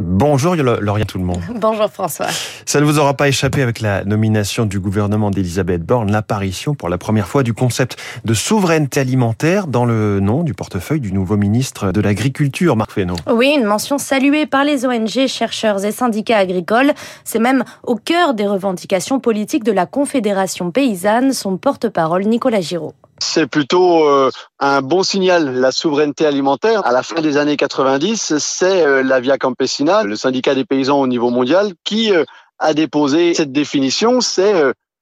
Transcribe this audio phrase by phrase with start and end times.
[0.00, 1.40] Bonjour Laurien tout le monde.
[1.54, 2.26] Bonjour François.
[2.66, 6.88] Ça ne vous aura pas échappé avec la nomination du gouvernement d'Elisabeth Borne, l'apparition pour
[6.88, 11.36] la première fois du concept de souveraineté alimentaire dans le nom du portefeuille du nouveau
[11.36, 13.16] ministre de l'Agriculture, Marc Fesneau.
[13.30, 16.92] Oui, une mention saluée par les ONG, chercheurs et syndicats agricoles.
[17.24, 22.94] C'est même au cœur des revendications politiques de la Confédération paysanne, son porte-parole Nicolas Giraud.
[23.20, 25.54] C'est plutôt euh, un bon signal.
[25.54, 30.16] La souveraineté alimentaire, à la fin des années 90, c'est euh, la Via Campesina, le
[30.16, 32.24] syndicat des paysans au niveau mondial, qui euh,
[32.58, 34.20] a déposé cette définition.
[34.20, 34.54] C'est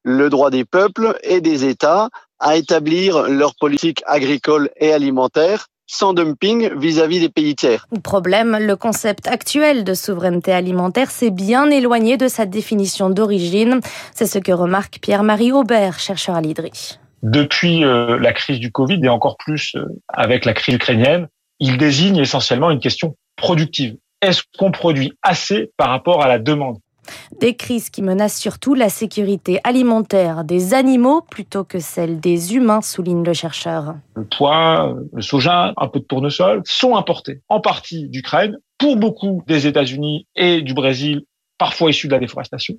[0.02, 2.08] le droit des peuples et des États
[2.38, 7.86] à établir leur politique agricole et alimentaire sans dumping vis-à-vis des pays tiers.
[8.02, 13.80] Problème, le concept actuel de souveraineté alimentaire s'est bien éloigné de sa définition d'origine.
[14.14, 19.00] C'est ce que remarque Pierre-Marie Aubert, chercheur à l'IDRI depuis euh, la crise du Covid
[19.02, 21.26] et encore plus euh, avec la crise ukrainienne,
[21.58, 23.96] il désigne essentiellement une question productive.
[24.22, 26.78] Est-ce qu'on produit assez par rapport à la demande?
[27.40, 32.80] Des crises qui menacent surtout la sécurité alimentaire des animaux plutôt que celle des humains,
[32.80, 33.96] souligne le chercheur.
[34.14, 39.42] Le pois, le soja, un peu de tournesol sont importés en partie d'Ukraine, pour beaucoup
[39.48, 41.22] des États-Unis et du Brésil,
[41.58, 42.74] parfois issus de la déforestation.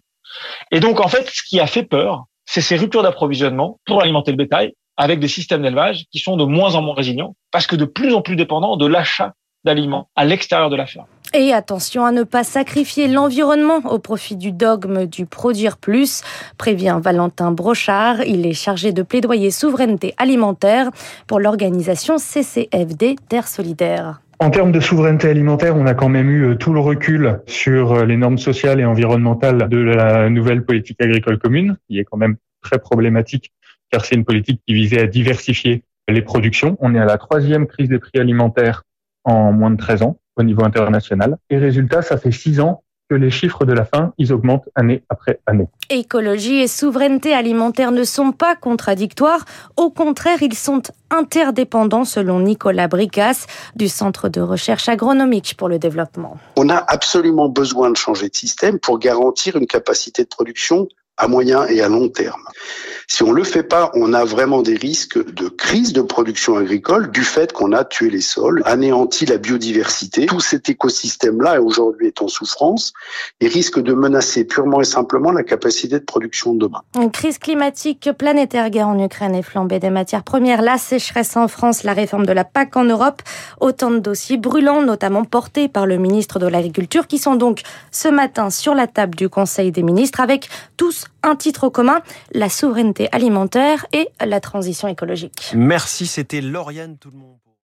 [0.71, 4.31] Et donc en fait, ce qui a fait peur, c'est ces ruptures d'approvisionnement pour alimenter
[4.31, 7.75] le bétail avec des systèmes d'élevage qui sont de moins en moins résilients parce que
[7.75, 11.05] de plus en plus dépendants de l'achat d'aliments à l'extérieur de la ferme.
[11.33, 16.21] Et attention à ne pas sacrifier l'environnement au profit du dogme du produire plus,
[16.57, 18.23] prévient Valentin Brochard.
[18.23, 20.89] Il est chargé de plaidoyer souveraineté alimentaire
[21.27, 24.21] pour l'organisation CCFD Terre Solidaire.
[24.39, 27.93] En termes de souveraineté alimentaire, on a quand même eu euh, tout le recul sur
[27.93, 32.17] euh, les normes sociales et environnementales de la nouvelle politique agricole commune, qui est quand
[32.17, 33.51] même très problématique,
[33.89, 36.77] car c'est une politique qui visait à diversifier les productions.
[36.81, 38.83] On est à la troisième crise des prix alimentaires
[39.23, 41.37] en moins de 13 ans au niveau international.
[41.49, 45.03] Et résultat, ça fait six ans que les chiffres de la faim, ils augmentent année
[45.09, 45.67] après année.
[45.89, 49.45] Écologie et souveraineté alimentaire ne sont pas contradictoires.
[49.77, 53.45] Au contraire, ils sont interdépendants selon Nicolas Bricas
[53.75, 56.37] du Centre de recherche agronomique pour le développement.
[56.57, 60.87] On a absolument besoin de changer de système pour garantir une capacité de production
[61.17, 62.43] à moyen et à long terme.
[63.09, 67.09] Si on le fait pas, on a vraiment des risques de crise de production agricole
[67.09, 70.25] du fait qu'on a tué les sols, anéanti la biodiversité.
[70.25, 72.91] Tout cet écosystème-là aujourd'hui est en souffrance
[73.39, 76.81] et risque de menacer purement et simplement la capacité de production de demain.
[76.95, 81.47] Une crise climatique planétaire, guerre en Ukraine et flambée des matières premières, la sécheresse en
[81.47, 83.21] France, la réforme de la PAC en Europe,
[83.61, 88.09] autant de dossiers brûlants, notamment portés par le ministre de l'Agriculture, qui sont donc ce
[88.09, 92.01] matin sur la table du Conseil des ministres avec tous un titre commun,
[92.31, 95.51] la souveraineté alimentaire et la transition écologique.
[95.55, 97.37] Merci, c'était Lauriane tout le monde.